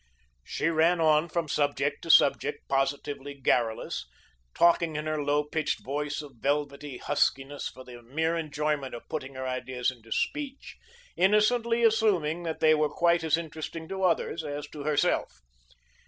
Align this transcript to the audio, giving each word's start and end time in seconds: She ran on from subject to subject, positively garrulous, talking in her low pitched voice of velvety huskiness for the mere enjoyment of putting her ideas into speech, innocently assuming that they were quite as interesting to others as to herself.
She 0.43 0.67
ran 0.69 0.99
on 0.99 1.29
from 1.29 1.47
subject 1.47 2.01
to 2.01 2.09
subject, 2.09 2.67
positively 2.67 3.35
garrulous, 3.35 4.07
talking 4.55 4.95
in 4.95 5.05
her 5.05 5.21
low 5.21 5.43
pitched 5.43 5.83
voice 5.83 6.23
of 6.23 6.37
velvety 6.39 6.97
huskiness 6.97 7.67
for 7.69 7.83
the 7.83 8.01
mere 8.01 8.35
enjoyment 8.35 8.95
of 8.95 9.07
putting 9.09 9.35
her 9.35 9.47
ideas 9.47 9.91
into 9.91 10.11
speech, 10.11 10.77
innocently 11.15 11.83
assuming 11.83 12.41
that 12.41 12.61
they 12.61 12.73
were 12.73 12.89
quite 12.89 13.23
as 13.23 13.37
interesting 13.37 13.87
to 13.89 14.01
others 14.01 14.43
as 14.43 14.65
to 14.69 14.85
herself. 14.85 15.39